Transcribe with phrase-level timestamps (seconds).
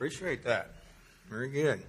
[0.00, 0.70] Appreciate that.
[1.28, 1.82] Very good.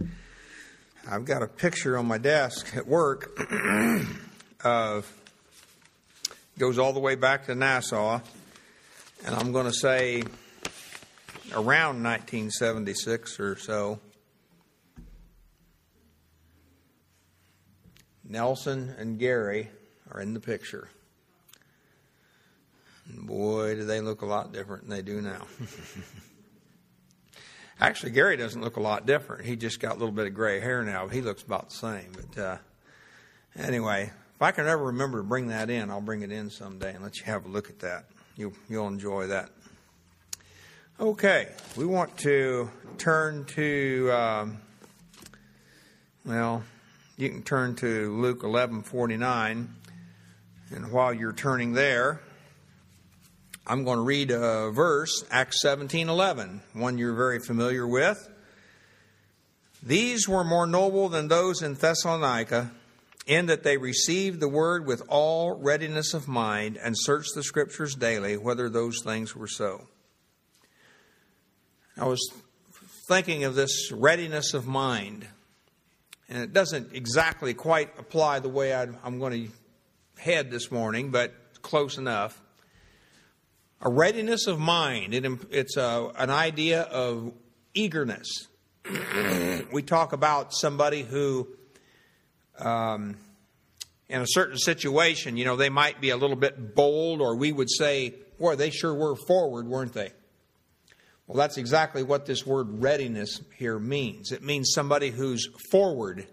[1.10, 3.40] I've got a picture on my desk at work
[4.66, 5.10] of
[6.60, 8.20] goes all the way back to Nassau,
[9.24, 10.24] and I'm going to say
[11.54, 13.98] around 1976 or so.
[18.28, 19.70] Nelson and Gary
[20.12, 20.90] are in the picture.
[23.10, 25.48] Boy, do they look a lot different than they do now.
[27.82, 29.44] Actually, Gary doesn't look a lot different.
[29.44, 31.08] He just got a little bit of gray hair now.
[31.08, 32.12] He looks about the same.
[32.14, 32.58] But uh,
[33.58, 36.94] anyway, if I can ever remember to bring that in, I'll bring it in someday
[36.94, 38.06] and let you have a look at that.
[38.38, 39.50] You'll, you'll enjoy that.
[41.00, 44.62] Okay, we want to turn to, um,
[46.24, 46.62] well,
[47.18, 49.68] you can turn to Luke 11:49,
[50.70, 52.22] and while you're turning there,
[53.66, 58.28] I'm going to read a verse, Acts 17:11, one you're very familiar with.
[59.84, 62.72] These were more noble than those in Thessalonica,
[63.28, 67.96] in that they received the word with all readiness of mind and searched the scriptures
[67.96, 69.88] daily whether those things were so.
[71.98, 72.32] I was
[73.08, 75.28] thinking of this readiness of mind,
[76.30, 81.12] and it doesn't exactly quite apply the way i am going to head this morning,
[81.12, 82.42] but close enough.
[83.84, 87.34] A readiness of mind, it, it's a, an idea of
[87.74, 88.48] eagerness.
[89.72, 91.48] we talk about somebody who,
[92.60, 93.18] um,
[94.08, 97.52] in a certain situation, you know, they might be a little bit bold, or we
[97.52, 100.12] would say, boy, they sure were forward, weren't they?
[101.26, 104.32] Well, that's exactly what this word readiness here means.
[104.32, 106.28] It means somebody who's forward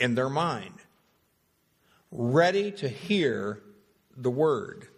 [0.00, 0.74] in their mind,
[2.10, 3.60] ready to hear
[4.16, 4.88] the word.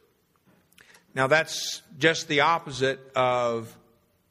[1.14, 3.77] Now, that's just the opposite of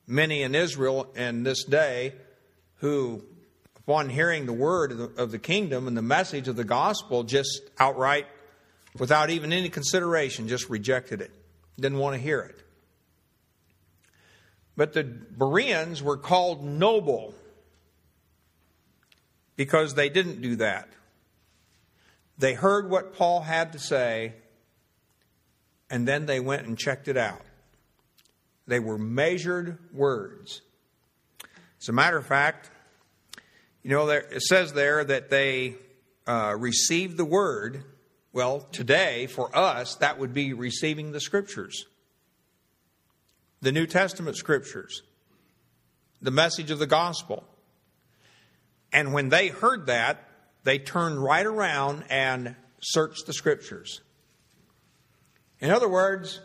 [0.07, 2.13] many in Israel in this day
[2.77, 3.23] who,
[3.77, 7.23] upon hearing the word of the, of the kingdom and the message of the gospel,
[7.23, 8.25] just outright,
[8.97, 11.31] without even any consideration, just rejected it,
[11.79, 12.63] didn't want to hear it.
[14.75, 17.35] But the Bereans were called noble
[19.55, 20.89] because they didn't do that.
[22.39, 24.33] They heard what Paul had to say,
[25.91, 27.41] and then they went and checked it out.
[28.65, 30.61] They were measured words.
[31.79, 32.71] As a matter of fact,
[33.83, 35.75] you know, there, it says there that they
[36.25, 37.83] uh, received the word.
[38.31, 41.85] Well, today, for us, that would be receiving the scriptures
[43.61, 45.03] the New Testament scriptures,
[46.19, 47.43] the message of the gospel.
[48.91, 50.27] And when they heard that,
[50.63, 54.01] they turned right around and searched the scriptures.
[55.61, 56.41] In other words,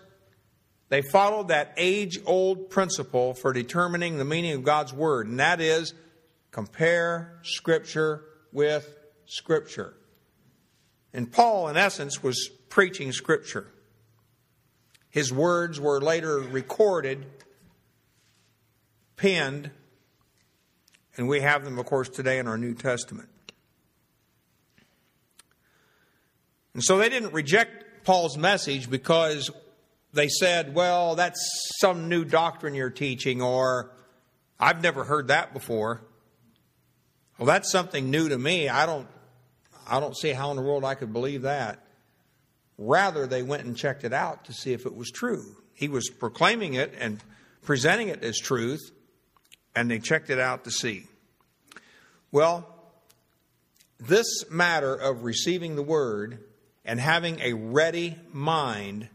[0.88, 5.60] they followed that age old principle for determining the meaning of God's word, and that
[5.60, 5.94] is
[6.52, 8.22] compare scripture
[8.52, 8.94] with
[9.24, 9.94] scripture.
[11.12, 13.72] And Paul, in essence, was preaching scripture.
[15.08, 17.24] His words were later recorded,
[19.16, 19.70] penned,
[21.16, 23.30] and we have them, of course, today in our New Testament.
[26.74, 29.50] And so they didn't reject Paul's message because
[30.12, 31.40] they said, well, that's
[31.80, 33.90] some new doctrine you're teaching, or
[34.60, 36.02] I've never heard that before.
[37.36, 38.68] Well, that's something new to me.
[38.68, 39.08] I don't,
[39.88, 41.84] I don't see how in the world I could believe that.
[42.78, 45.44] Rather, they went and checked it out to see if it was true.
[45.74, 47.20] He was proclaiming it and
[47.62, 48.92] presenting it as truth,
[49.74, 51.06] and they checked it out to see.
[52.30, 52.72] Well,
[53.98, 56.45] this matter of receiving the word
[56.86, 59.10] and having a ready mind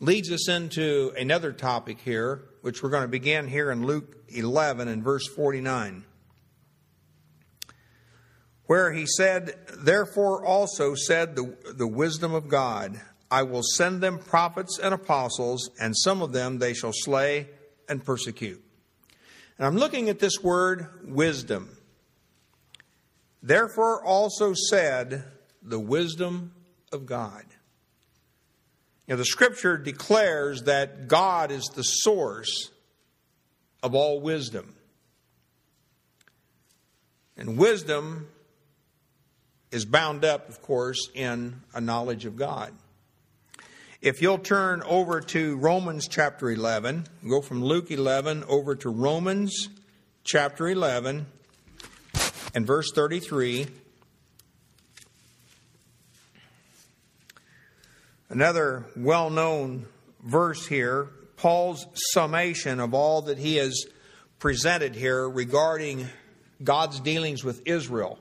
[0.00, 4.88] leads us into another topic here, which we're going to begin here in Luke 11
[4.88, 6.04] and verse 49
[8.68, 14.18] where he said, Therefore also said the, the wisdom of God, I will send them
[14.18, 17.48] prophets and apostles, and some of them they shall slay
[17.88, 18.62] and persecute.
[19.56, 21.78] And I'm looking at this word wisdom.
[23.42, 25.24] Therefore also said
[25.68, 26.52] the wisdom
[26.92, 27.44] of God.
[29.06, 32.70] You know, the scripture declares that God is the source
[33.82, 34.74] of all wisdom.
[37.36, 38.28] And wisdom
[39.70, 42.72] is bound up, of course, in a knowledge of God.
[44.00, 49.68] If you'll turn over to Romans chapter 11, go from Luke 11 over to Romans
[50.22, 51.26] chapter 11
[52.54, 53.66] and verse 33.
[58.30, 59.86] Another well known
[60.22, 63.86] verse here, Paul's summation of all that he has
[64.38, 66.08] presented here regarding
[66.62, 68.18] God's dealings with Israel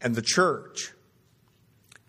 [0.00, 0.92] and the church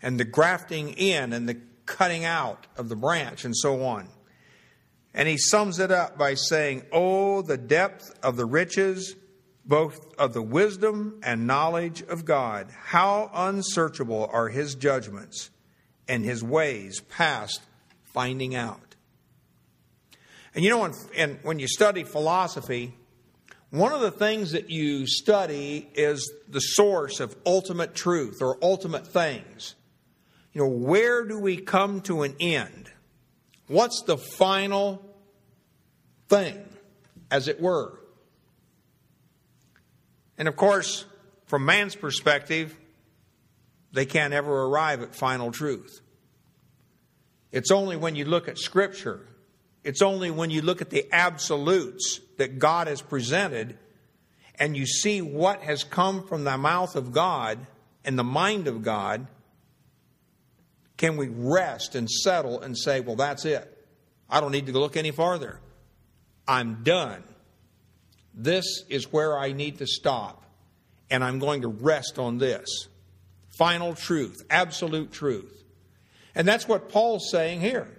[0.00, 4.08] and the grafting in and the cutting out of the branch and so on.
[5.12, 9.16] And he sums it up by saying, Oh, the depth of the riches,
[9.64, 12.70] both of the wisdom and knowledge of God.
[12.70, 15.50] How unsearchable are his judgments
[16.10, 17.62] and his ways past
[18.02, 18.96] finding out.
[20.54, 22.92] And you know, when, and when you study philosophy,
[23.70, 29.06] one of the things that you study is the source of ultimate truth or ultimate
[29.06, 29.76] things.
[30.52, 32.90] You know, where do we come to an end?
[33.68, 35.00] What's the final
[36.28, 36.58] thing,
[37.30, 38.00] as it were?
[40.36, 41.04] And of course,
[41.46, 42.76] from man's perspective,
[43.92, 46.00] they can't ever arrive at final truth.
[47.52, 49.26] It's only when you look at Scripture,
[49.82, 53.78] it's only when you look at the absolutes that God has presented
[54.58, 57.66] and you see what has come from the mouth of God
[58.04, 59.26] and the mind of God,
[60.98, 63.66] can we rest and settle and say, well, that's it.
[64.28, 65.60] I don't need to look any farther.
[66.46, 67.24] I'm done.
[68.34, 70.44] This is where I need to stop,
[71.10, 72.88] and I'm going to rest on this.
[73.60, 75.64] Final truth, absolute truth.
[76.34, 77.94] And that's what Paul's saying here.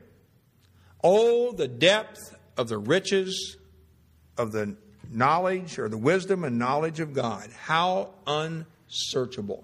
[1.04, 3.58] Oh, the depth of the riches
[4.40, 4.76] of the
[5.12, 7.48] knowledge or the wisdom and knowledge of God.
[7.52, 9.64] How unsearchable.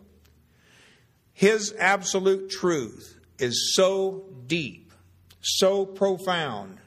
[1.33, 4.93] His absolute truth is so deep,
[5.41, 6.77] so profound,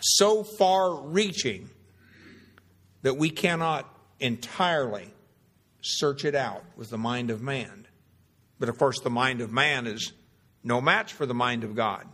[0.00, 1.70] so far reaching
[3.02, 3.88] that we cannot
[4.18, 5.14] entirely
[5.82, 7.86] search it out with the mind of man.
[8.60, 10.12] But of course, the mind of man is
[10.62, 12.06] no match for the mind of God.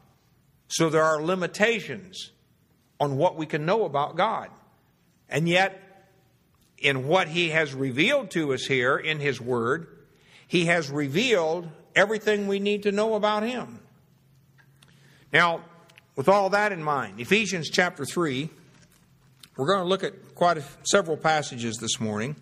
[0.68, 2.30] So there are limitations
[2.98, 4.48] on what we can know about God.
[5.28, 5.82] And yet,
[6.78, 9.88] in what He has revealed to us here in His Word,
[10.46, 13.80] He has revealed everything we need to know about Him.
[15.32, 15.62] Now,
[16.14, 18.48] with all that in mind, Ephesians chapter 3,
[19.56, 22.36] we're going to look at quite a, several passages this morning.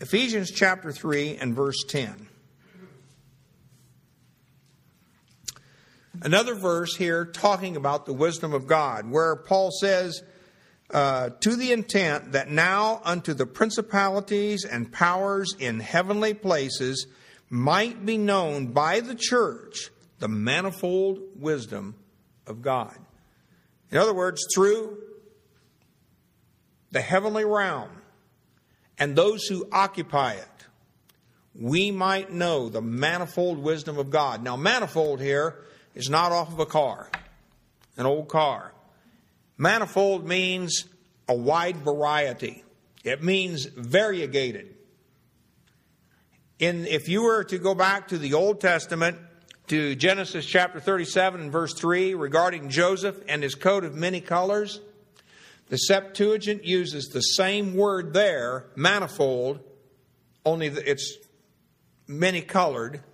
[0.00, 2.29] Ephesians chapter 3 and verse 10.
[6.22, 10.22] Another verse here talking about the wisdom of God, where Paul says,
[10.92, 17.06] uh, to the intent that now unto the principalities and powers in heavenly places
[17.48, 21.94] might be known by the church the manifold wisdom
[22.46, 22.96] of God.
[23.90, 24.98] In other words, through
[26.90, 27.90] the heavenly realm
[28.98, 30.46] and those who occupy it,
[31.54, 34.42] we might know the manifold wisdom of God.
[34.42, 35.64] Now, manifold here
[35.94, 37.10] is not off of a car,
[37.96, 38.72] an old car.
[39.56, 40.86] Manifold means
[41.28, 42.64] a wide variety.
[43.04, 44.74] It means variegated.
[46.58, 49.16] In, if you were to go back to the Old Testament,
[49.70, 54.80] to Genesis chapter 37 and verse 3 regarding Joseph and his coat of many colors,
[55.68, 59.60] the Septuagint uses the same word there, manifold,
[60.44, 61.16] only it's
[62.08, 63.04] many colored,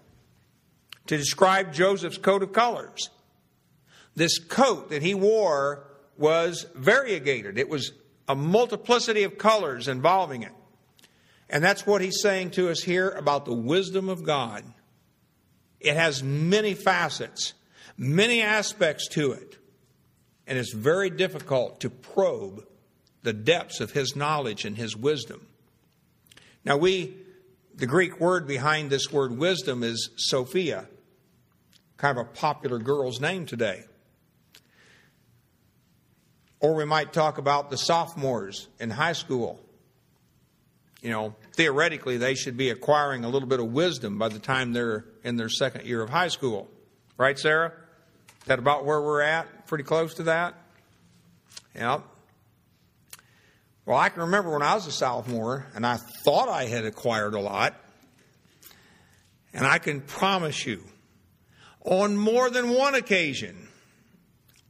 [1.06, 3.10] to describe Joseph's coat of colors.
[4.14, 5.86] This coat that he wore
[6.16, 7.92] was variegated, it was
[8.28, 10.52] a multiplicity of colors involving it.
[11.48, 14.64] And that's what he's saying to us here about the wisdom of God.
[15.78, 17.54] It has many facets,
[17.96, 19.58] many aspects to it,
[20.46, 22.66] and it's very difficult to probe
[23.22, 25.46] the depths of his knowledge and his wisdom.
[26.64, 27.16] Now, we,
[27.74, 30.88] the Greek word behind this word wisdom is Sophia
[31.96, 33.84] kind of a popular girl's name today.
[36.60, 39.60] Or we might talk about the sophomores in high school.
[41.02, 44.72] You know, theoretically, they should be acquiring a little bit of wisdom by the time
[44.72, 46.68] they're in their second year of high school.
[47.18, 47.72] Right, Sarah?
[48.40, 49.66] Is that about where we're at?
[49.66, 50.54] Pretty close to that?
[51.74, 52.00] Yeah.
[53.84, 57.34] Well, I can remember when I was a sophomore and I thought I had acquired
[57.34, 57.74] a lot.
[59.52, 60.82] And I can promise you,
[61.86, 63.68] on more than one occasion,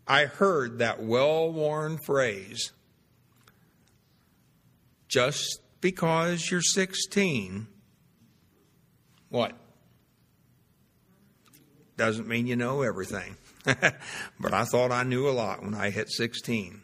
[0.07, 2.73] I heard that well worn phrase
[5.09, 7.67] just because you're 16,
[9.31, 9.53] what?
[11.97, 13.37] Doesn't mean you know everything.
[13.65, 16.83] but I thought I knew a lot when I hit 16.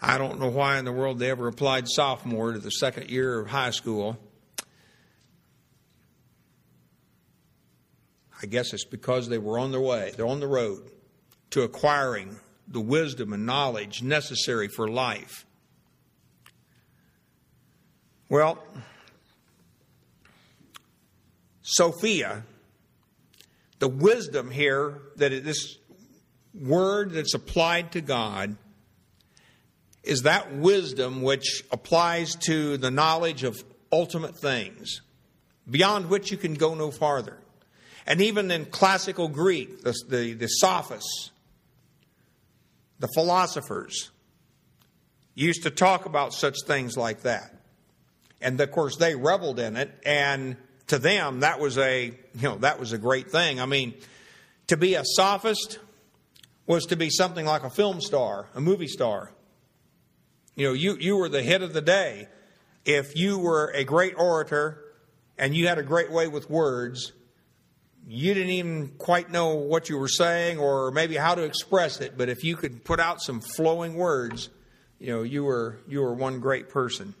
[0.00, 3.38] I don't know why in the world they ever applied sophomore to the second year
[3.40, 4.18] of high school.
[8.42, 10.90] I guess it's because they were on their way, they're on the road
[11.50, 15.46] to acquiring the wisdom and knowledge necessary for life.
[18.28, 18.64] Well,
[21.60, 22.44] Sophia,
[23.78, 25.76] the wisdom here that this
[26.54, 28.56] word that's applied to God
[30.02, 35.02] is that wisdom which applies to the knowledge of ultimate things,
[35.70, 37.41] beyond which you can go no farther.
[38.06, 41.30] And even in classical Greek, the, the, the sophists,
[42.98, 44.10] the philosophers,
[45.34, 47.54] used to talk about such things like that.
[48.40, 50.56] And of course, they reveled in it, and
[50.88, 53.60] to them, that was a you know that was a great thing.
[53.60, 53.94] I mean,
[54.66, 55.78] to be a sophist
[56.66, 59.32] was to be something like a film star, a movie star.
[60.54, 62.28] You know, you, you were the hit of the day.
[62.84, 64.82] If you were a great orator
[65.38, 67.12] and you had a great way with words,
[68.06, 72.16] you didn't even quite know what you were saying or maybe how to express it,
[72.16, 74.50] but if you could put out some flowing words,
[74.98, 77.14] you know, you were you were one great person.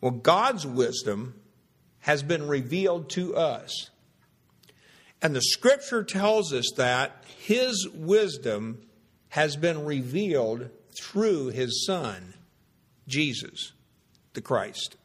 [0.00, 1.34] Well, God's wisdom
[2.00, 3.90] has been revealed to us.
[5.20, 8.82] And the scripture tells us that his wisdom
[9.30, 12.34] has been revealed through his son,
[13.08, 13.72] Jesus,
[14.34, 14.96] the Christ.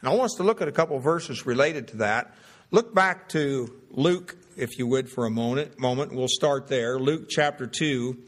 [0.00, 2.34] And I want us to look at a couple verses related to that.
[2.72, 5.78] Look back to Luke, if you would, for a moment.
[5.78, 6.98] Moment, we'll start there.
[6.98, 8.18] Luke chapter two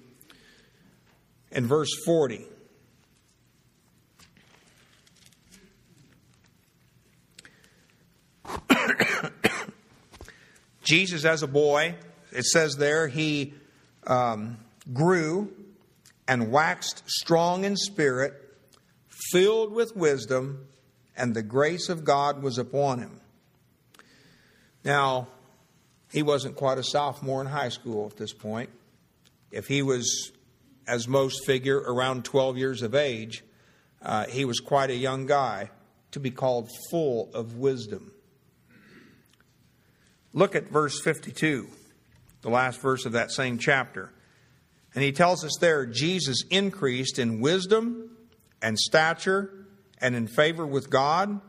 [1.51, 2.47] and verse forty.
[10.85, 11.97] Jesus, as a boy,
[12.31, 13.55] it says there, he
[14.07, 14.59] um,
[14.93, 15.53] grew
[16.29, 18.35] and waxed strong in spirit,
[19.33, 20.69] filled with wisdom,
[21.17, 23.21] and the grace of God was upon him.
[24.85, 25.29] Now,
[26.11, 28.71] he wasn't quite a sophomore in high school at this point.
[29.51, 30.33] If he was,
[30.87, 33.45] as most figure, around 12 years of age,
[34.03, 35.71] uh, he was quite a young guy
[36.13, 38.13] to be called full of wisdom.
[40.33, 41.69] Look at verse 52,
[42.43, 44.13] the last verse of that same chapter.
[44.95, 48.17] And he tells us there Jesus increased in wisdom
[48.63, 49.67] and stature
[50.01, 51.41] and in favor with God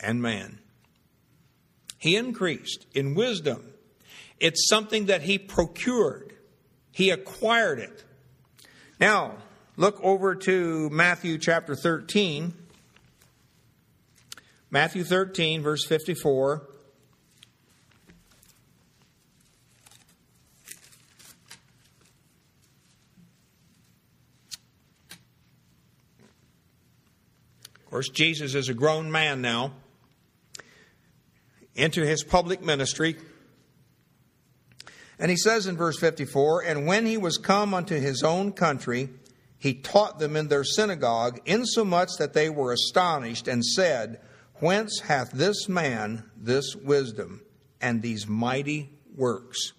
[0.00, 0.58] and man.
[2.04, 3.64] He increased in wisdom.
[4.38, 6.34] It's something that he procured,
[6.92, 8.04] he acquired it.
[9.00, 9.36] Now,
[9.78, 12.52] look over to Matthew chapter 13.
[14.70, 16.68] Matthew 13, verse 54.
[27.76, 29.72] Of course, Jesus is a grown man now,
[31.74, 33.16] into his public ministry.
[35.18, 39.10] And he says in verse 54 And when he was come unto his own country,
[39.58, 44.20] he taught them in their synagogue, insomuch that they were astonished, and said,
[44.56, 47.42] Whence hath this man this wisdom
[47.80, 49.72] and these mighty works?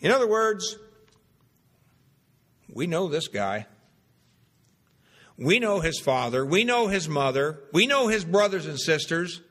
[0.00, 0.76] In other words,
[2.68, 3.66] we know this guy.
[5.38, 6.44] We know his father.
[6.44, 7.64] We know his mother.
[7.72, 9.42] We know his brothers and sisters.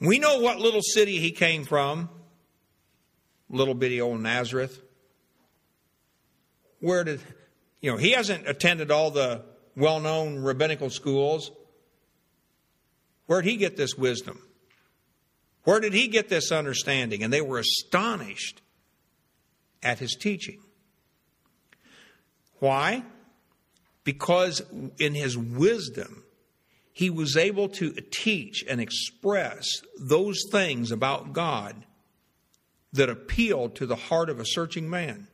[0.00, 2.08] We know what little city he came from.
[3.48, 4.80] Little bitty old Nazareth.
[6.80, 7.20] Where did,
[7.80, 9.44] you know, he hasn't attended all the
[9.76, 11.50] well known rabbinical schools.
[13.26, 14.40] Where did he get this wisdom?
[15.64, 17.22] Where did he get this understanding?
[17.22, 18.60] And they were astonished
[19.82, 20.60] at his teaching.
[22.58, 23.02] Why?
[24.04, 24.62] because
[24.98, 26.23] in his wisdom,
[26.94, 31.84] he was able to teach and express those things about God
[32.92, 35.26] that appeal to the heart of a searching man,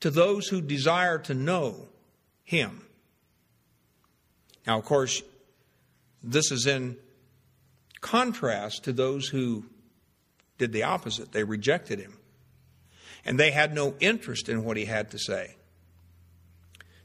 [0.00, 1.86] to those who desire to know
[2.44, 2.82] him.
[4.66, 5.22] Now, of course,
[6.22, 6.96] this is in
[8.00, 9.66] contrast to those who
[10.56, 11.32] did the opposite.
[11.32, 12.18] They rejected him.
[13.24, 15.56] And they had no interest in what he had to say.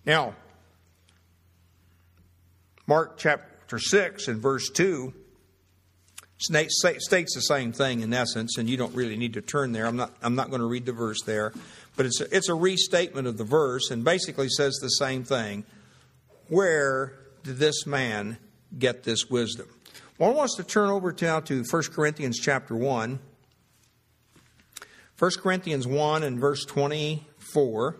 [0.06, 0.36] Now,
[2.88, 5.14] Mark chapter 6 and verse 2
[6.38, 9.86] states the same thing in essence, and you don't really need to turn there.
[9.86, 11.52] I'm not, I'm not going to read the verse there,
[11.98, 15.66] but it's a, it's a restatement of the verse and basically says the same thing.
[16.48, 17.14] Where
[17.44, 18.38] did this man
[18.78, 19.68] get this wisdom?
[20.18, 23.20] Well, I want us to turn over now to 1 Corinthians chapter 1.
[25.20, 27.98] 1 Corinthians 1 and verse 24.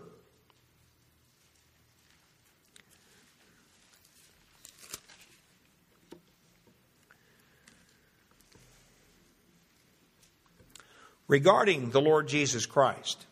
[11.28, 13.26] Regarding the Lord Jesus Christ.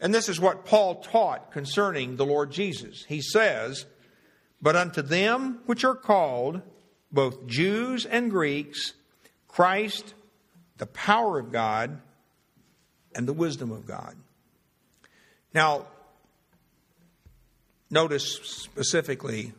[0.00, 3.04] And this is what Paul taught concerning the Lord Jesus.
[3.08, 3.86] He says,
[4.62, 6.62] But unto them which are called,
[7.10, 8.92] both Jews and Greeks,
[9.48, 10.14] Christ,
[10.76, 12.00] the power of God,
[13.14, 14.14] and the wisdom of God.
[15.52, 15.86] Now,
[17.90, 19.52] notice specifically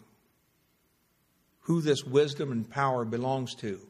[1.61, 3.81] who this wisdom and power belongs to.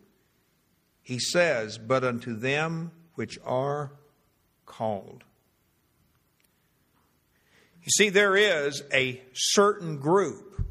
[1.01, 3.91] He says, But unto them which are
[4.65, 5.25] called.
[7.83, 10.61] You see, there is a certain group,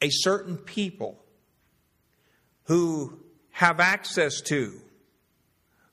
[0.00, 1.18] a certain people
[2.66, 3.18] who
[3.50, 4.80] have access to,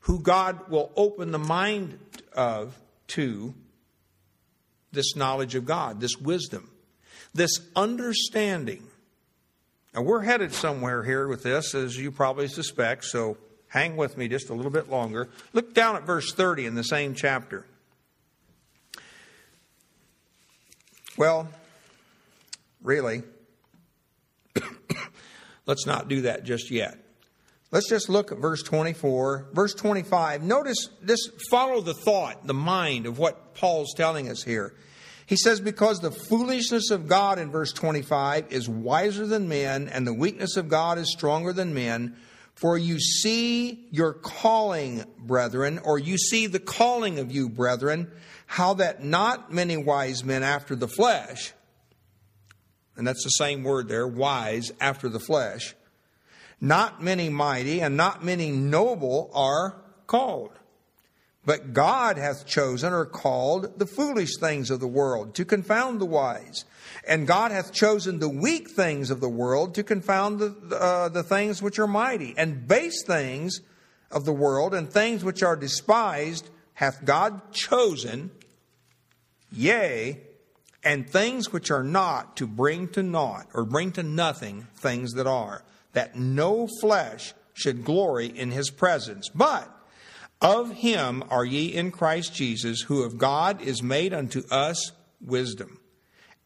[0.01, 1.97] who God will open the mind
[2.31, 3.55] of to
[4.91, 6.69] this knowledge of God, this wisdom,
[7.33, 8.83] this understanding.
[9.95, 13.35] Now, we're headed somewhere here with this, as you probably suspect, so
[13.69, 15.29] hang with me just a little bit longer.
[15.53, 17.65] Look down at verse 30 in the same chapter.
[21.17, 21.49] Well,
[22.81, 23.23] really,
[25.65, 26.97] let's not do that just yet.
[27.71, 29.49] Let's just look at verse 24.
[29.53, 30.43] Verse 25.
[30.43, 31.19] Notice this,
[31.51, 34.73] follow the thought, the mind of what Paul's telling us here.
[35.27, 40.07] He says, Because the foolishness of God in verse 25 is wiser than men, and
[40.07, 42.15] the weakness of God is stronger than men.
[42.59, 48.11] For you see your calling, brethren, or you see the calling of you, brethren,
[48.47, 51.53] how that not many wise men after the flesh,
[52.97, 55.73] and that's the same word there, wise after the flesh,
[56.59, 60.51] not many mighty and not many noble are called.
[61.49, 66.05] But God hath chosen or called the foolish things of the world to confound the
[66.05, 66.63] wise.
[67.07, 71.23] And God hath chosen the weak things of the world to confound the, uh, the
[71.23, 72.35] things which are mighty.
[72.37, 73.61] And base things
[74.11, 78.29] of the world and things which are despised hath God chosen
[79.51, 80.21] Yea,
[80.83, 85.25] and things which are not to bring to naught or bring to nothing things that
[85.25, 85.63] are,
[85.93, 89.29] that no flesh should glory in his presence.
[89.33, 89.75] But
[90.41, 95.79] of him are ye in Christ Jesus, who of God is made unto us wisdom,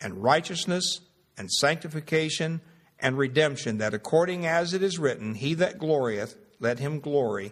[0.01, 1.01] and righteousness,
[1.37, 2.61] and sanctification,
[2.99, 7.51] and redemption, that according as it is written, He that glorieth, let him glory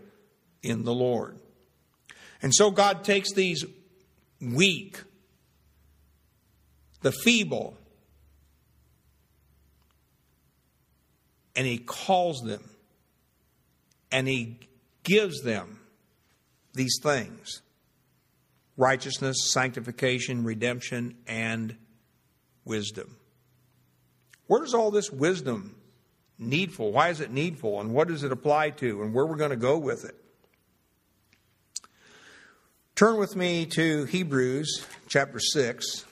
[0.64, 1.38] in the Lord.
[2.42, 3.66] And so God takes these
[4.42, 5.02] weak,
[7.02, 7.78] the feeble.
[11.56, 12.64] And he calls them
[14.12, 14.58] and he
[15.04, 15.81] gives them
[16.74, 17.62] these things
[18.78, 21.76] righteousness, sanctification, redemption, and
[22.66, 23.18] wisdom.
[24.48, 25.76] Where does all this wisdom
[26.40, 26.92] needful?
[26.92, 27.80] Why is it needful?
[27.80, 29.04] And what does it apply to?
[29.04, 30.16] And where we're going to go with it?
[32.96, 36.06] Turn with me to Hebrews chapter 6.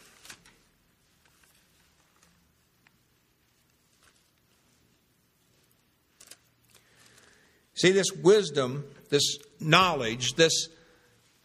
[7.76, 10.70] See, this wisdom, this knowledge, this,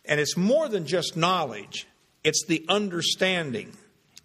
[0.05, 1.87] and it's more than just knowledge,
[2.22, 3.72] it's the understanding,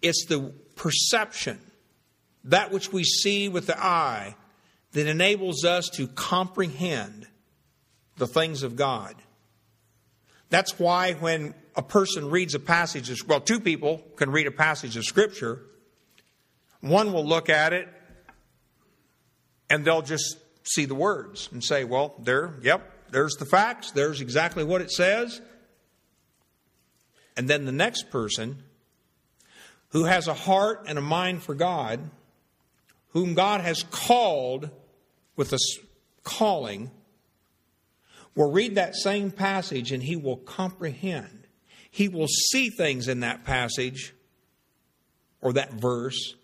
[0.02, 1.60] it's the perception,
[2.44, 4.34] that which we see with the eye
[4.92, 7.26] that enables us to comprehend
[8.16, 9.14] the things of God.
[10.48, 14.50] That's why when a person reads a passage of, well, two people can read a
[14.50, 15.62] passage of Scripture.
[16.80, 17.88] One will look at it
[19.68, 24.20] and they'll just see the words and say, well, there, yep, there's the facts, there's
[24.20, 25.40] exactly what it says.
[27.36, 28.62] And then the next person
[29.90, 32.10] who has a heart and a mind for God,
[33.08, 34.70] whom God has called
[35.36, 35.58] with a
[36.22, 36.90] calling,
[38.34, 41.46] will read that same passage and he will comprehend.
[41.90, 44.14] He will see things in that passage
[45.40, 46.34] or that verse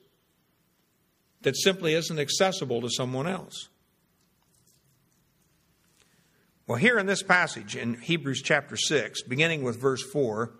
[1.42, 3.68] that simply isn't accessible to someone else.
[6.68, 10.52] Well, here in this passage in Hebrews chapter 6, beginning with verse 4,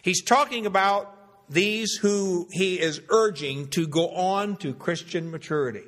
[0.00, 1.14] he's talking about
[1.50, 5.82] these who he is urging to go on to Christian maturity.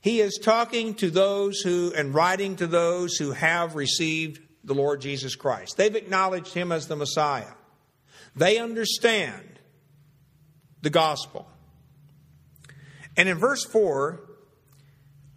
[0.00, 5.02] He is talking to those who, and writing to those who have received the Lord
[5.02, 5.76] Jesus Christ.
[5.76, 7.52] They've acknowledged him as the Messiah.
[8.34, 9.60] They understand
[10.80, 11.46] the gospel.
[13.18, 14.22] And in verse 4,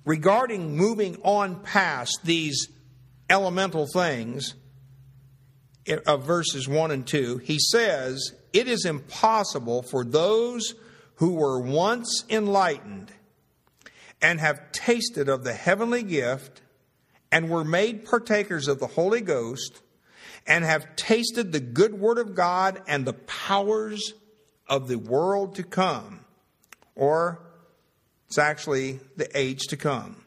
[0.06, 2.70] regarding moving on past these
[3.30, 4.56] elemental things
[6.06, 10.74] of verses 1 and 2, he says, It is impossible for those
[11.16, 13.12] who were once enlightened
[14.22, 16.62] and have tasted of the heavenly gift
[17.32, 19.82] and were made partakers of the Holy Ghost
[20.48, 24.14] and have tasted the good word of God and the powers
[24.68, 26.22] of the world to come,
[26.96, 27.42] or
[28.28, 30.25] It's actually the age to come.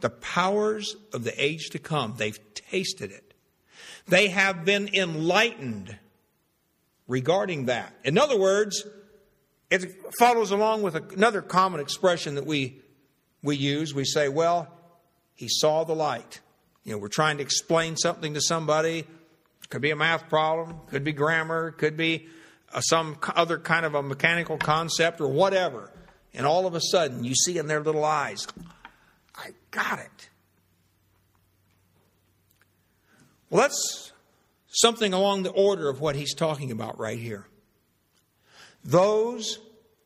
[0.00, 3.34] The powers of the age to come, they've tasted it.
[4.06, 5.96] They have been enlightened
[7.06, 7.94] regarding that.
[8.04, 8.86] In other words,
[9.70, 9.84] it
[10.18, 12.80] follows along with another common expression that we,
[13.42, 13.94] we use.
[13.94, 14.68] We say, well,
[15.34, 16.40] he saw the light.
[16.84, 19.04] You know, we're trying to explain something to somebody.
[19.68, 22.26] Could be a math problem, could be grammar, could be
[22.72, 25.92] uh, some other kind of a mechanical concept or whatever.
[26.32, 28.46] And all of a sudden, you see in their little eyes,
[29.38, 30.28] I got it.
[33.48, 34.12] Well, that's
[34.68, 37.46] something along the order of what he's talking about right here.
[38.84, 39.58] Those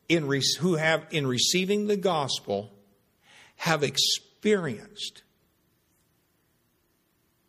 [0.07, 2.71] in re- who have, in receiving the gospel,
[3.57, 5.23] have experienced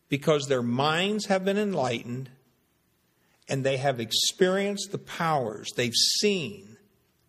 [0.08, 2.30] because their minds have been enlightened
[3.48, 6.76] and they have experienced the powers, they've seen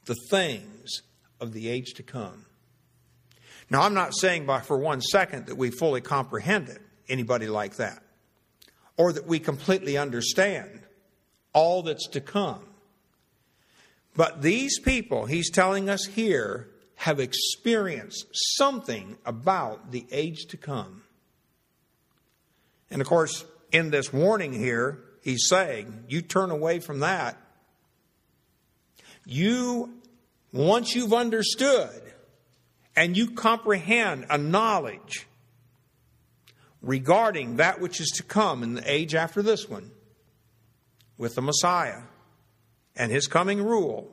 [0.05, 1.01] the things
[1.39, 2.45] of the age to come.
[3.69, 7.77] Now, I'm not saying by for one second that we fully comprehend it, anybody like
[7.77, 8.03] that,
[8.97, 10.81] or that we completely understand
[11.53, 12.63] all that's to come.
[14.15, 21.03] But these people, he's telling us here, have experienced something about the age to come.
[22.89, 27.37] And of course, in this warning here, he's saying, you turn away from that.
[29.25, 29.93] You,
[30.53, 32.04] once you've understood
[32.95, 35.27] and you comprehend a knowledge
[36.81, 39.91] regarding that which is to come in the age after this one,
[41.17, 42.01] with the Messiah
[42.95, 44.11] and his coming rule,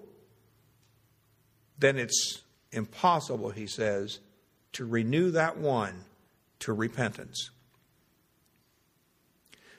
[1.79, 4.21] then it's impossible, he says,
[4.73, 6.05] to renew that one
[6.61, 7.51] to repentance.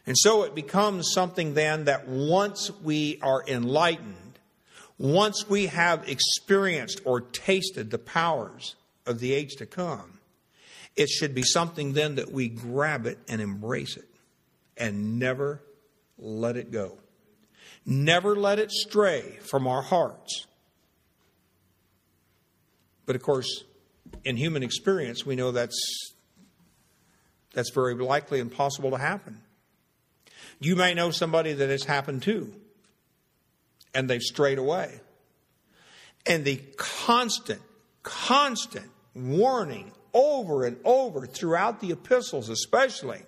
[0.05, 4.37] And so it becomes something then that once we are enlightened,
[4.97, 10.19] once we have experienced or tasted the powers of the age to come,
[10.95, 14.09] it should be something then that we grab it and embrace it
[14.77, 15.61] and never
[16.17, 16.97] let it go.
[17.85, 20.47] Never let it stray from our hearts.
[23.05, 23.63] But of course,
[24.23, 26.13] in human experience, we know that's,
[27.53, 29.41] that's very likely impossible to happen.
[30.59, 32.53] You may know somebody that has happened to,
[33.93, 35.01] and they've strayed away.
[36.25, 37.61] And the constant,
[38.01, 43.21] constant warning over and over throughout the epistles, especially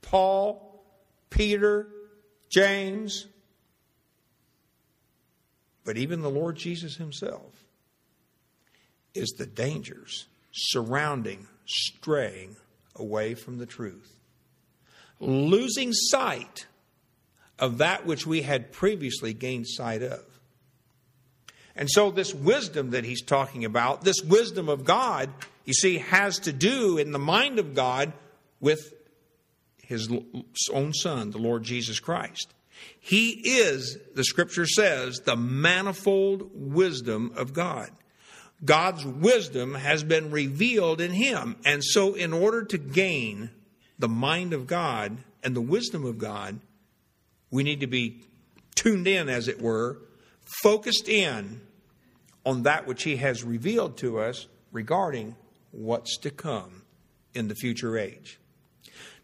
[0.00, 0.84] Paul,
[1.30, 1.88] Peter,
[2.50, 3.26] James,
[5.84, 7.64] but even the Lord Jesus himself,
[9.14, 12.56] is the dangers surrounding straying
[12.96, 14.22] away from the truth
[15.22, 16.66] losing sight
[17.58, 20.24] of that which we had previously gained sight of.
[21.74, 25.30] And so, this wisdom that he's talking about, this wisdom of God,
[25.64, 28.12] you see, has to do in the mind of God
[28.60, 28.92] with
[29.82, 30.08] his
[30.72, 32.52] own Son, the Lord Jesus Christ.
[33.00, 37.90] He is, the scripture says, the manifold wisdom of God.
[38.64, 41.56] God's wisdom has been revealed in him.
[41.64, 43.50] And so, in order to gain
[43.98, 46.60] the mind of God and the wisdom of God,
[47.50, 48.20] we need to be
[48.74, 49.98] tuned in, as it were,
[50.62, 51.60] focused in
[52.44, 55.36] on that which He has revealed to us regarding
[55.70, 56.82] what's to come
[57.34, 58.38] in the future age.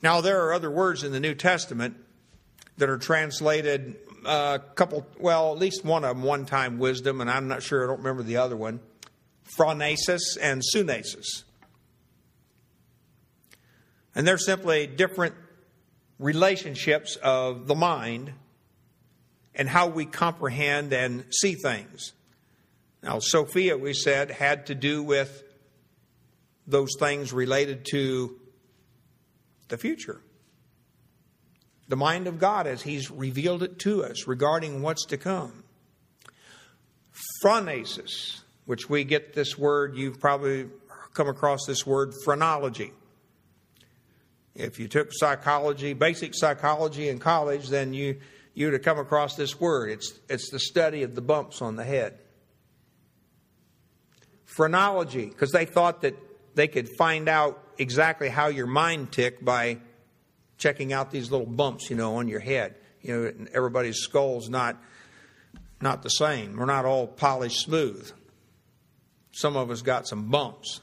[0.03, 1.97] Now, there are other words in the New Testament
[2.79, 7.21] that are translated a uh, couple, well, at least one of them, one time wisdom,
[7.21, 8.81] and I'm not sure, I don't remember the other one,
[9.57, 11.45] phronesis and sunesis.
[14.14, 15.35] And they're simply different
[16.19, 18.33] relationships of the mind
[19.59, 22.12] and how we comprehend and see things.
[23.03, 25.42] Now, Sophia, we said, had to do with
[26.66, 28.38] those things related to
[29.68, 30.21] the future.
[31.88, 35.64] The mind of God as He's revealed it to us regarding what's to come.
[37.42, 40.68] Phronesis, which we get this word, you've probably
[41.14, 42.92] come across this word, phrenology.
[44.55, 48.18] If you took psychology, basic psychology in college, then you
[48.59, 49.88] you'd have come across this word.
[49.90, 52.18] It's it's the study of the bumps on the head.
[54.44, 56.16] Phrenology, because they thought that
[56.57, 59.79] they could find out exactly how your mind ticked by
[60.57, 62.75] checking out these little bumps, you know, on your head.
[63.01, 64.77] You know, everybody's skull's not
[65.81, 66.57] not the same.
[66.57, 68.11] We're not all polished smooth.
[69.31, 70.81] Some of us got some bumps.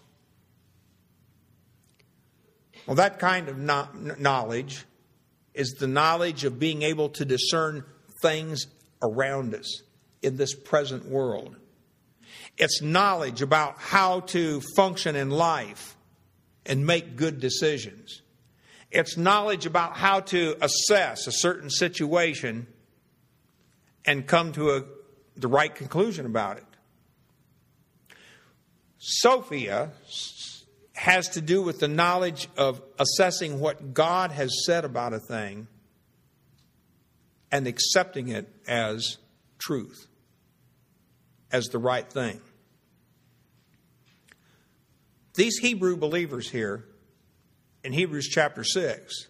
[2.87, 4.85] Well, that kind of knowledge
[5.55, 7.83] is the knowledge of being able to discern
[8.21, 8.67] things
[9.01, 9.81] around us
[10.21, 11.55] in this present world.
[12.57, 15.95] It's knowledge about how to function in life
[16.65, 18.21] and make good decisions.
[18.91, 22.67] It's knowledge about how to assess a certain situation
[24.05, 24.83] and come to a,
[25.35, 26.65] the right conclusion about it.
[28.97, 29.91] Sophia
[30.95, 35.67] has to do with the knowledge of assessing what God has said about a thing
[37.51, 39.17] and accepting it as
[39.59, 40.07] truth,
[41.51, 42.39] as the right thing.
[45.35, 46.85] These Hebrew believers here
[47.83, 49.27] in Hebrews chapter 6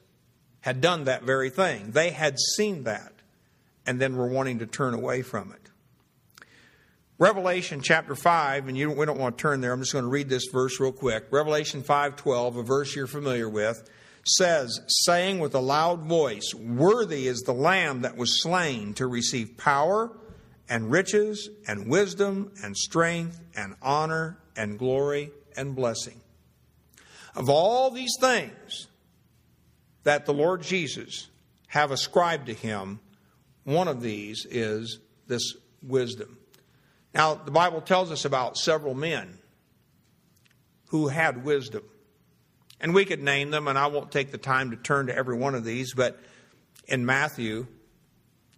[0.62, 1.91] had done that very thing.
[1.91, 3.12] They had seen that
[3.88, 5.71] and then were wanting to turn away from it.
[7.17, 9.71] Revelation chapter 5, and you, we don't want to turn there.
[9.71, 11.28] I'm just going to read this verse real quick.
[11.32, 13.89] Revelation 5:12, a verse you're familiar with,
[14.25, 19.56] says, saying with a loud voice, "Worthy is the lamb that was slain to receive
[19.56, 20.12] power
[20.67, 26.19] and riches and wisdom and strength and honor and glory and blessing."
[27.34, 28.88] Of all these things
[30.04, 31.30] that the Lord Jesus
[31.67, 32.99] have ascribed to him,
[33.63, 36.39] one of these is this wisdom.
[37.15, 39.38] Now, the Bible tells us about several men
[40.89, 41.84] who had wisdom.
[42.82, 45.38] And we could name them, and I won't take the time to turn to every
[45.38, 46.19] one of these, but
[46.88, 47.67] in Matthew,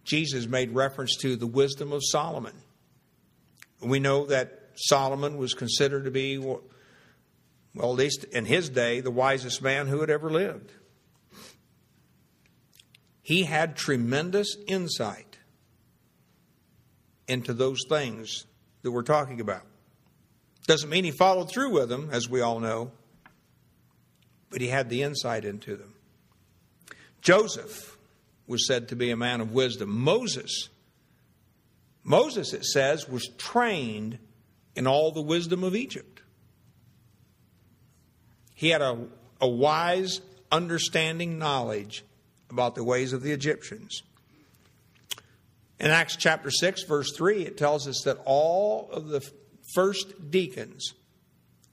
[0.02, 2.54] Jesus made reference to the wisdom of Solomon.
[3.80, 6.62] We know that Solomon was considered to be, well,
[7.76, 10.72] at least in his day, the wisest man who had ever lived.
[13.22, 15.27] He had tremendous insight
[17.28, 18.46] into those things
[18.82, 19.62] that we're talking about.
[20.66, 22.90] Doesn't mean he followed through with them, as we all know,
[24.50, 25.94] but he had the insight into them.
[27.20, 27.96] Joseph
[28.46, 29.90] was said to be a man of wisdom.
[29.90, 30.68] Moses,
[32.02, 34.18] Moses, it says, was trained
[34.74, 36.22] in all the wisdom of Egypt.
[38.54, 38.98] He had a,
[39.40, 42.04] a wise understanding knowledge
[42.50, 44.02] about the ways of the Egyptians.
[45.80, 49.28] In Acts chapter 6, verse 3, it tells us that all of the
[49.74, 50.92] first deacons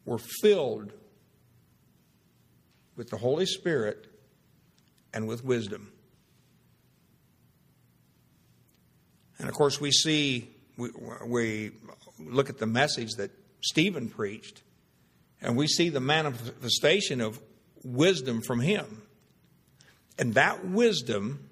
[0.05, 0.93] were filled
[2.95, 4.07] with the Holy Spirit
[5.13, 5.91] and with wisdom.
[9.39, 10.89] And of course, we see, we,
[11.25, 11.71] we,
[12.17, 14.61] look at the message that Stephen preached,
[15.41, 17.41] and we see the manifestation of
[17.83, 19.01] wisdom from him.
[20.17, 21.44] And that wisdom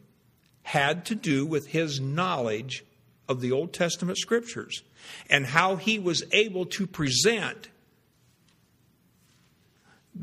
[0.64, 2.84] had to do with his knowledge
[3.28, 4.84] of the Old Testament scriptures
[5.30, 7.70] and how he was able to present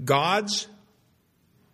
[0.04, 0.68] God's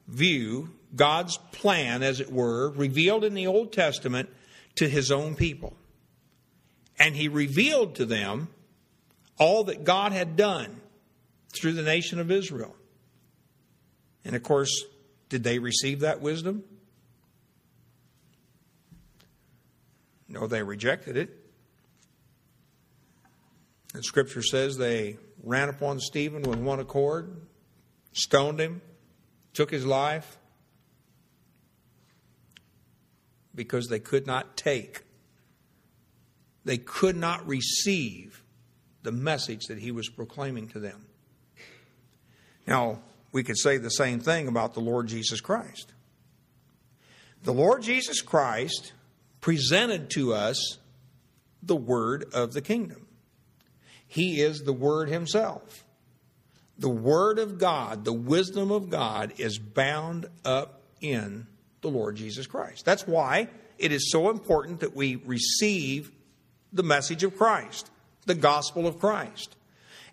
[0.08, 4.28] view, God's plan, as it were, revealed in the Old Testament
[4.76, 5.76] to his own people.
[6.98, 8.48] And he revealed to them
[9.38, 10.80] all that God had done
[11.54, 12.74] through the nation of Israel.
[14.24, 14.84] And of course,
[15.28, 16.64] did they receive that wisdom?
[20.28, 21.30] No, they rejected it.
[23.94, 27.40] And Scripture says they ran upon Stephen with one accord,
[28.12, 28.82] stoned him,
[29.54, 30.38] took his life,
[33.54, 35.02] because they could not take,
[36.64, 38.42] they could not receive
[39.02, 41.06] the message that he was proclaiming to them.
[42.66, 42.98] Now,
[43.32, 45.92] we could say the same thing about the Lord Jesus Christ.
[47.44, 48.92] The Lord Jesus Christ
[49.46, 50.78] presented to us
[51.62, 53.06] the Word of the kingdom.
[54.04, 55.84] He is the Word Himself.
[56.80, 61.46] The Word of God, the wisdom of God, is bound up in
[61.80, 62.84] the Lord Jesus Christ.
[62.84, 63.46] That's why
[63.78, 66.10] it is so important that we receive
[66.72, 67.88] the message of Christ,
[68.24, 69.54] the gospel of Christ.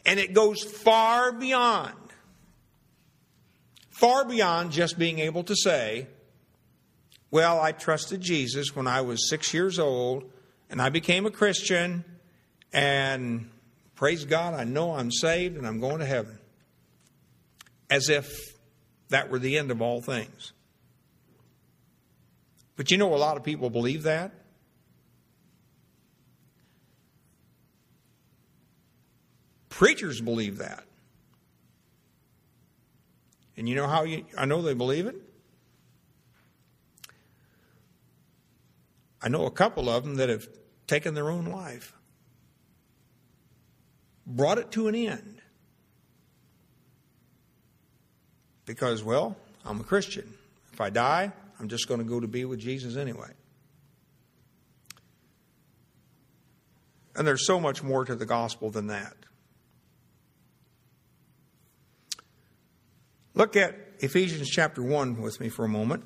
[0.06, 1.96] And it goes far beyond,
[3.90, 6.06] far beyond just being able to say,
[7.34, 10.32] well, I trusted Jesus when I was six years old,
[10.70, 12.06] and I became a Christian,
[12.72, 13.50] and
[13.96, 16.38] praise God, I know I'm saved and I'm going to heaven.
[17.90, 18.56] As if
[19.10, 20.54] that were the end of all things.
[22.76, 24.32] But you know, a lot of people believe that.
[29.70, 30.84] Preachers believe that.
[33.58, 35.16] And you know how you, I know they believe it?
[39.24, 40.48] I know a couple of them that have
[40.86, 41.94] taken their own life,
[44.28, 45.42] brought it to an end.
[48.66, 50.34] Because, well, I'm a Christian.
[50.74, 53.30] If I die, I'm just going to go to be with Jesus anyway.
[57.16, 59.14] And there's so much more to the gospel than that.
[63.36, 66.04] Look at Ephesians chapter 1 with me for a moment.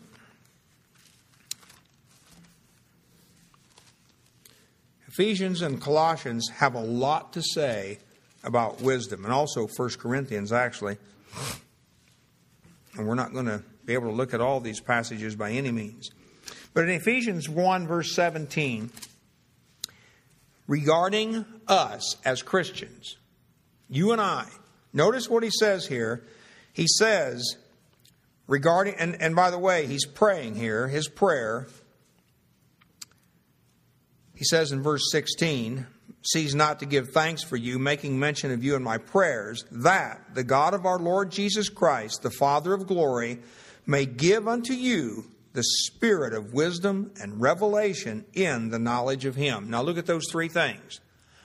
[5.18, 7.98] Ephesians and Colossians have a lot to say
[8.44, 10.96] about wisdom, and also 1 Corinthians, actually.
[12.96, 15.72] And we're not going to be able to look at all these passages by any
[15.72, 16.12] means.
[16.76, 18.92] But in Ephesians 1, verse 17,
[20.68, 23.18] regarding us as Christians,
[23.90, 24.46] you and I,
[24.94, 26.26] notice what he says here.
[26.74, 27.58] He says,
[28.46, 31.66] regarding, and, and by the way, he's praying here, his prayer.
[34.38, 35.88] He says in verse 16,
[36.22, 40.36] cease not to give thanks for you, making mention of you in my prayers, that
[40.36, 43.40] the God of our Lord Jesus Christ, the Father of glory,
[43.88, 49.72] may give unto you the spirit of wisdom and revelation in the knowledge of him.
[49.72, 51.00] Now look at those three things.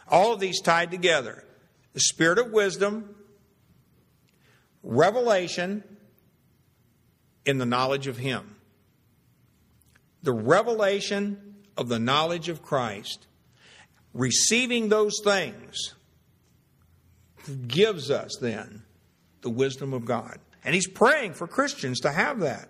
[0.07, 1.45] All of these tied together.
[1.95, 3.15] The spirit of wisdom,
[4.83, 5.83] revelation
[7.47, 8.57] in the knowledge of him.
[10.23, 13.27] The revelation of the knowledge of Christ
[14.15, 15.95] Receiving those things
[17.67, 18.83] gives us then
[19.41, 20.39] the wisdom of God.
[20.65, 22.69] And he's praying for Christians to have that.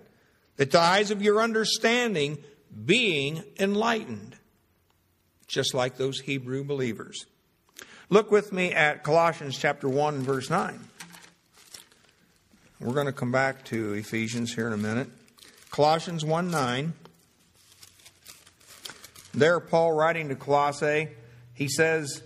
[0.57, 2.39] That the eyes of your understanding
[2.85, 4.37] being enlightened,
[5.47, 7.27] just like those Hebrew believers.
[8.09, 10.79] Look with me at Colossians chapter 1 and verse 9.
[12.81, 15.09] We're going to come back to Ephesians here in a minute.
[15.71, 16.93] Colossians 1 9.
[19.35, 21.09] There, Paul writing to Colossae
[21.55, 22.23] he says,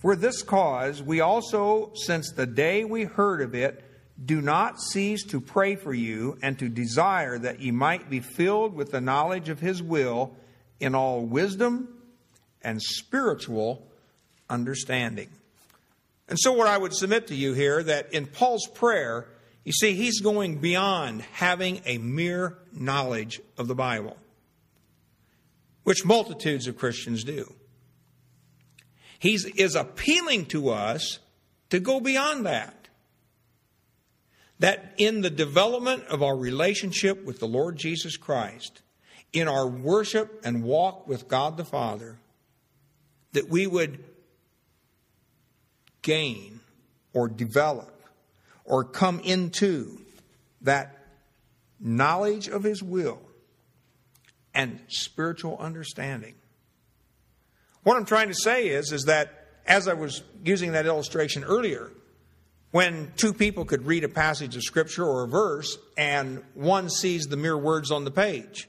[0.00, 3.84] For this cause, we also, since the day we heard of it,
[4.24, 8.74] do not cease to pray for you and to desire that ye might be filled
[8.74, 10.34] with the knowledge of his will
[10.80, 11.88] in all wisdom
[12.62, 13.86] and spiritual
[14.50, 15.28] understanding.
[16.28, 19.28] And so, what I would submit to you here that in Paul's prayer,
[19.68, 24.16] you see, he's going beyond having a mere knowledge of the Bible
[25.82, 27.52] which multitudes of Christians do.
[29.18, 31.18] He is appealing to us
[31.68, 32.88] to go beyond that.
[34.58, 38.80] That in the development of our relationship with the Lord Jesus Christ,
[39.34, 42.16] in our worship and walk with God the Father,
[43.32, 44.02] that we would
[46.00, 46.60] gain
[47.12, 47.97] or develop
[48.68, 49.98] or come into
[50.60, 51.06] that
[51.80, 53.18] knowledge of His will
[54.54, 56.34] and spiritual understanding.
[57.82, 61.90] What I'm trying to say is, is that as I was using that illustration earlier,
[62.70, 67.26] when two people could read a passage of scripture or a verse and one sees
[67.26, 68.68] the mere words on the page,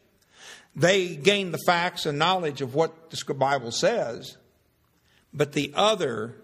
[0.75, 4.37] they gain the facts and knowledge of what the Bible says,
[5.33, 6.35] but the other,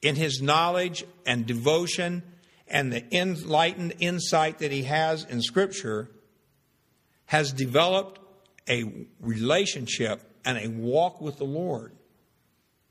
[0.00, 2.22] in his knowledge and devotion
[2.66, 6.10] and the enlightened insight that he has in scripture,
[7.26, 8.20] has developed
[8.68, 11.92] a relationship and a walk with the Lord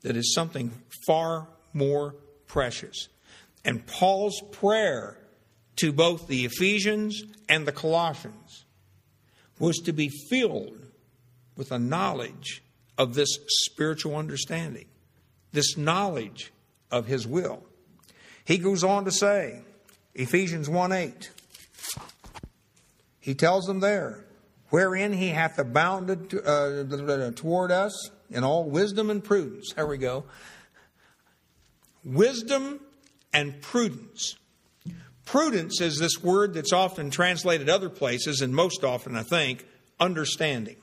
[0.02, 0.70] that is something
[1.06, 2.14] far more
[2.46, 3.08] precious.
[3.64, 5.18] And Paul's prayer
[5.76, 8.64] to both the Ephesians and the Colossians
[9.58, 10.78] was to be filled
[11.56, 12.62] with a knowledge
[12.98, 14.86] of this spiritual understanding,
[15.52, 16.52] this knowledge
[16.90, 17.64] of his will.
[18.44, 19.62] He goes on to say,
[20.14, 21.30] Ephesians 1 8,
[23.20, 24.24] he tells them there,
[24.68, 29.72] wherein he hath abounded uh, toward us in all wisdom and prudence.
[29.74, 30.24] There we go.
[32.04, 32.80] Wisdom
[33.32, 34.36] and prudence.
[35.24, 39.66] Prudence is this word that's often translated other places, and most often, I think,
[39.98, 40.76] understanding.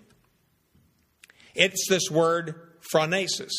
[1.54, 2.56] It's this word
[2.94, 3.52] phronesis,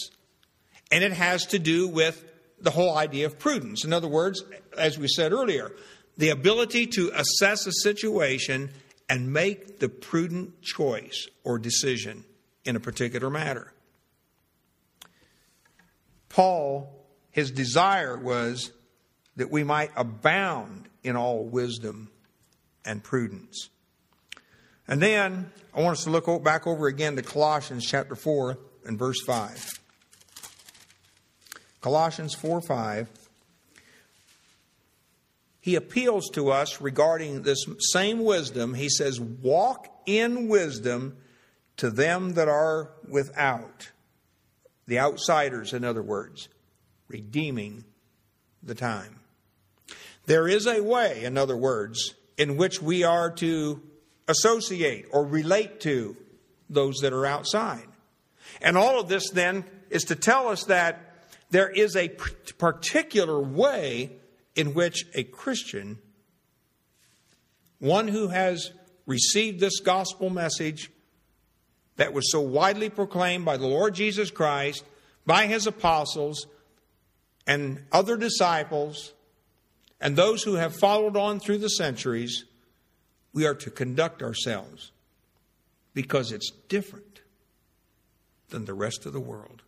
[0.90, 2.24] and it has to do with
[2.62, 3.84] the whole idea of prudence.
[3.84, 4.42] In other words,
[4.78, 5.72] as we said earlier,
[6.16, 8.70] the ability to assess a situation
[9.08, 12.24] and make the prudent choice or decision
[12.64, 13.72] in a particular matter.
[16.28, 18.72] Paul, his desire was
[19.36, 22.10] that we might abound in all wisdom
[22.84, 23.68] and prudence.
[24.88, 28.98] And then I want us to look back over again to Colossians chapter 4 and
[28.98, 29.81] verse 5.
[31.82, 33.08] Colossians 4 5
[35.62, 38.74] he appeals to us regarding this same wisdom.
[38.74, 41.16] He says, Walk in wisdom
[41.76, 43.90] to them that are without.
[44.88, 46.48] The outsiders, in other words,
[47.06, 47.84] redeeming
[48.60, 49.20] the time.
[50.26, 53.80] There is a way, in other words, in which we are to
[54.26, 56.16] associate or relate to
[56.68, 57.86] those that are outside.
[58.60, 61.11] And all of this then is to tell us that
[61.52, 62.08] there is a
[62.56, 64.10] particular way
[64.56, 65.98] in which a Christian,
[67.78, 68.70] one who has
[69.04, 70.90] received this gospel message
[71.96, 74.82] that was so widely proclaimed by the Lord Jesus Christ,
[75.26, 76.46] by his apostles,
[77.46, 79.12] and other disciples,
[80.00, 82.46] and those who have followed on through the centuries,
[83.34, 84.90] we are to conduct ourselves
[85.92, 87.20] because it's different
[88.48, 89.62] than the rest of the world.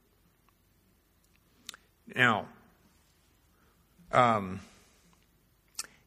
[2.14, 2.46] Now,
[4.12, 4.60] um,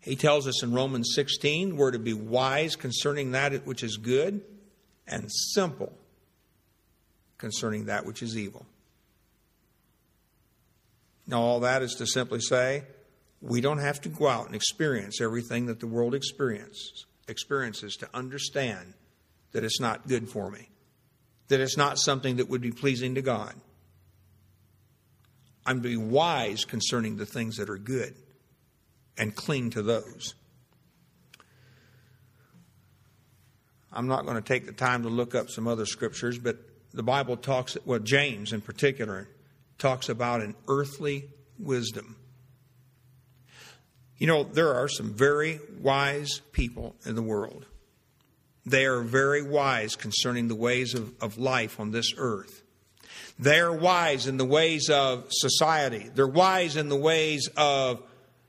[0.01, 4.41] he tells us in Romans 16 we're to be wise concerning that which is good
[5.07, 5.93] and simple
[7.37, 8.65] concerning that which is evil.
[11.27, 12.83] Now, all that is to simply say
[13.41, 18.09] we don't have to go out and experience everything that the world experiences, experiences to
[18.13, 18.93] understand
[19.51, 20.69] that it's not good for me,
[21.49, 23.53] that it's not something that would be pleasing to God.
[25.67, 28.15] I'm to be wise concerning the things that are good
[29.17, 30.33] and cling to those.
[33.91, 36.57] I'm not going to take the time to look up some other scriptures, but
[36.93, 39.27] the Bible talks, well, James in particular,
[39.77, 41.25] talks about an earthly
[41.59, 42.15] wisdom.
[44.17, 47.65] You know, there are some very wise people in the world.
[48.65, 52.63] They are very wise concerning the ways of, of life on this earth.
[53.39, 56.09] They are wise in the ways of society.
[56.13, 58.01] They're wise in the ways of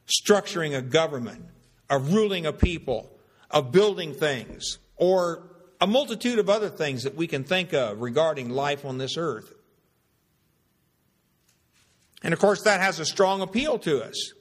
[0.07, 1.45] structuring a government,
[1.91, 3.11] of ruling a people,
[3.51, 5.43] of building things, or
[5.81, 9.53] a multitude of other things that we can think of regarding life on this earth.
[12.23, 14.33] And of course, that has a strong appeal to us.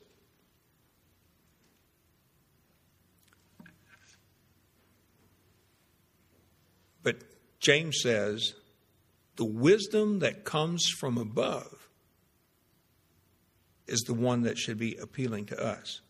[7.04, 7.18] But
[7.60, 8.54] James says,
[9.38, 11.88] the wisdom that comes from above
[13.88, 16.02] is the one that should be appealing to us.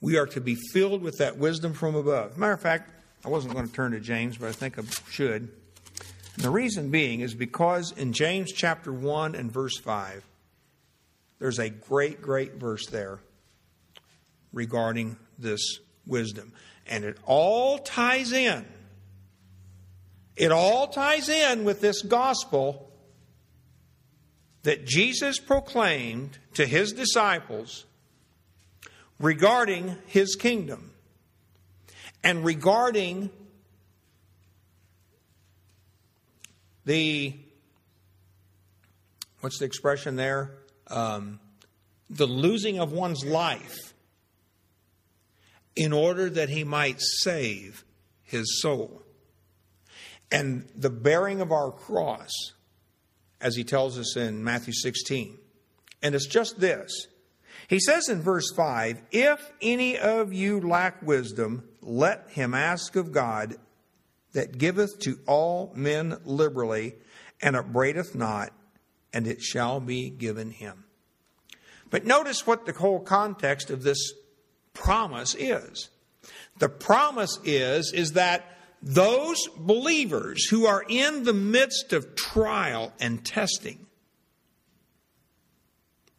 [0.00, 2.38] We are to be filled with that wisdom from above.
[2.38, 2.90] Matter of fact,
[3.24, 5.42] I wasn't going to turn to James, but I think I should.
[6.36, 10.24] And the reason being is because in James chapter 1 and verse 5,
[11.38, 13.18] there's a great, great verse there
[14.52, 16.52] regarding this wisdom.
[16.86, 18.64] And it all ties in
[20.40, 22.90] it all ties in with this gospel
[24.62, 27.84] that Jesus proclaimed to his disciples
[29.18, 30.92] regarding his kingdom
[32.24, 33.28] and regarding
[36.86, 37.36] the
[39.40, 40.52] what's the expression there?
[40.86, 41.38] Um,
[42.08, 43.92] the losing of one's life
[45.76, 47.84] in order that he might save
[48.22, 49.02] his soul
[50.30, 52.30] and the bearing of our cross,
[53.40, 55.38] as he tells us in Matthew 16.
[56.02, 57.08] And it's just this.
[57.68, 63.12] He says in verse 5 If any of you lack wisdom, let him ask of
[63.12, 63.56] God
[64.32, 66.94] that giveth to all men liberally
[67.40, 68.52] and upbraideth not,
[69.12, 70.84] and it shall be given him.
[71.90, 74.12] But notice what the whole context of this
[74.74, 75.88] promise is.
[76.58, 78.44] The promise is, is that
[78.82, 83.86] those believers who are in the midst of trial and testing,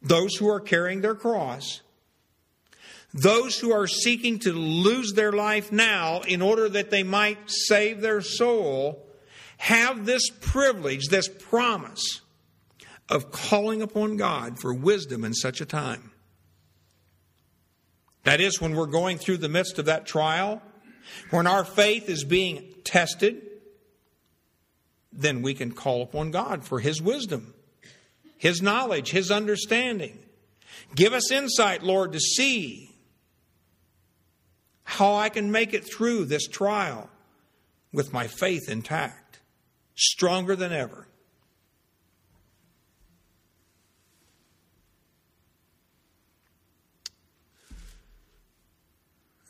[0.02, 1.82] those who are carrying their cross,
[3.14, 8.02] those who are seeking to lose their life now in order that they might save
[8.02, 9.06] their soul,
[9.58, 12.22] have this privilege, this promise
[13.10, 16.12] of calling upon God for wisdom in such a time.
[18.24, 20.62] That is, when we're going through the midst of that trial,
[21.30, 23.42] when our faith is being tested,
[25.12, 27.54] then we can call upon God for His wisdom,
[28.38, 30.18] His knowledge, His understanding.
[30.96, 32.92] Give us insight, Lord, to see
[34.84, 37.10] how I can make it through this trial
[37.94, 39.40] with my faith intact,
[39.96, 41.08] stronger than ever.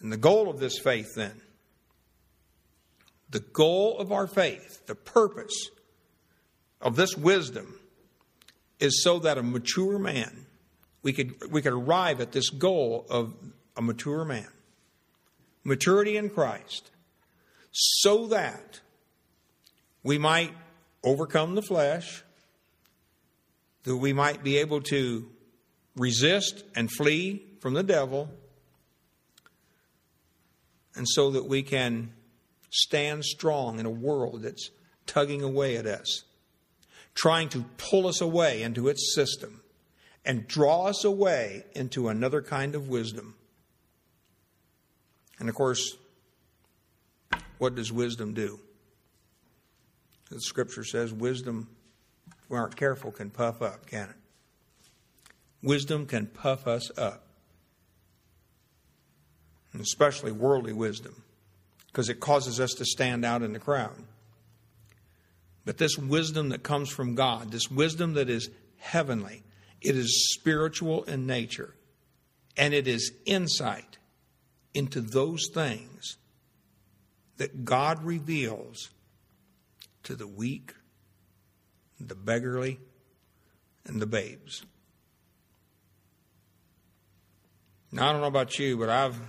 [0.02, 1.42] And the goal of this faith, then,
[3.30, 5.70] the goal of our faith, the purpose
[6.82, 7.80] of this wisdom,
[8.80, 10.48] is so that a mature man,
[11.04, 13.34] we could, we could arrive at this goal of
[13.78, 14.48] a mature man,
[15.64, 16.90] maturity in Christ,
[17.72, 18.82] so that
[20.04, 20.54] we might
[21.04, 22.24] overcome the flesh,
[23.84, 25.30] that we might be able to
[25.96, 28.30] resist and flee from the devil
[30.96, 32.14] and so that we can
[32.70, 34.70] stand strong in a world that's
[35.06, 36.24] tugging away at us,
[37.14, 39.62] trying to pull us away into its system
[40.26, 43.36] and draw us away into another kind of wisdom.
[45.40, 45.98] And of course,
[47.58, 48.60] what does wisdom do?
[50.30, 51.68] The scripture says wisdom,
[52.42, 54.16] if we aren't careful, can puff up, can it?
[55.62, 57.28] Wisdom can puff us up.
[59.74, 61.24] And especially worldly wisdom,
[61.88, 64.04] because it causes us to stand out in the crowd.
[65.66, 69.44] But this wisdom that comes from God, this wisdom that is heavenly,
[69.80, 71.76] it is spiritual in nature,
[72.58, 73.98] and it is insight
[74.74, 76.18] into those things
[77.38, 78.90] that God reveals
[80.04, 80.74] to the weak,
[82.00, 82.80] the beggarly,
[83.86, 84.64] and the babes.
[87.92, 89.20] Now, I don't know about you, but I've,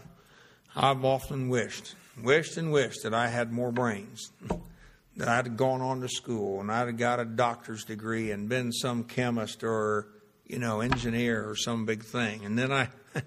[0.75, 4.31] I've often wished, wished and wished that I had more brains
[5.17, 8.73] that I'd gone on to school and I'd have got a doctor's degree and been
[8.73, 10.09] some chemist or
[10.47, 12.89] you know engineer or some big thing, and then I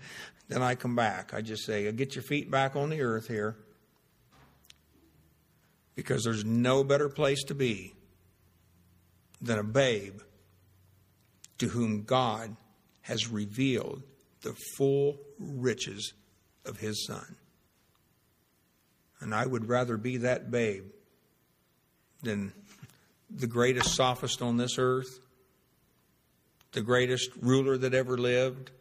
[0.48, 1.34] then I come back.
[1.34, 3.58] I just say, get your feet back on the earth here,
[5.96, 7.93] because there's no better place to be
[9.41, 10.20] than a babe
[11.58, 12.56] to whom God
[13.02, 14.02] has revealed
[14.41, 16.14] the full riches
[16.66, 17.36] of His Son.
[19.20, 20.86] And I would rather be that babe
[22.22, 22.53] than
[23.30, 25.20] the greatest sophist on this earth,
[26.74, 28.72] the greatest ruler that ever lived,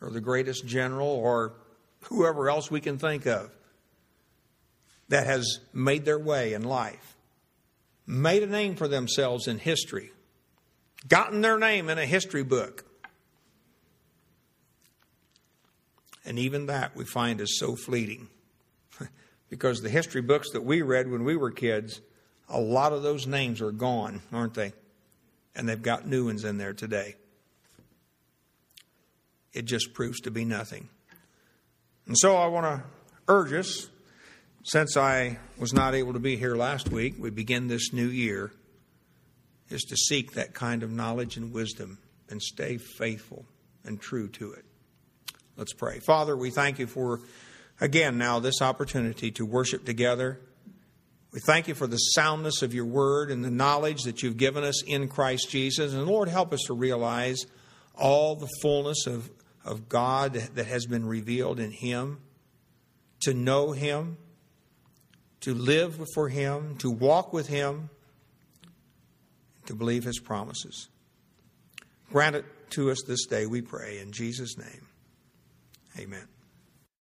[0.00, 1.54] or the greatest general, or
[2.02, 3.50] whoever else we can think of
[5.08, 7.16] that has made their way in life,
[8.06, 10.12] made a name for themselves in history,
[11.08, 12.84] gotten their name in a history book.
[16.28, 18.28] And even that we find is so fleeting.
[19.48, 22.00] because the history books that we read when we were kids
[22.48, 24.72] a lot of those names are gone, aren't they?
[25.54, 27.16] And they've got new ones in there today.
[29.52, 30.88] It just proves to be nothing.
[32.06, 32.82] And so I want to
[33.26, 33.88] urge us,
[34.64, 38.52] since I was not able to be here last week, we begin this new year,
[39.68, 41.98] is to seek that kind of knowledge and wisdom
[42.30, 43.44] and stay faithful
[43.84, 44.64] and true to it.
[45.58, 45.98] Let's pray.
[45.98, 47.20] Father, we thank you for,
[47.80, 50.40] again, now this opportunity to worship together
[51.32, 54.64] we thank you for the soundness of your word and the knowledge that you've given
[54.64, 55.92] us in Christ Jesus.
[55.92, 57.44] And Lord, help us to realize
[57.94, 59.30] all the fullness of,
[59.64, 62.20] of God that has been revealed in Him,
[63.20, 64.16] to know Him,
[65.40, 67.90] to live for Him, to walk with Him,
[69.66, 70.88] to believe His promises.
[72.10, 74.87] Grant it to us this day, we pray, in Jesus' name.
[75.98, 76.37] Amen.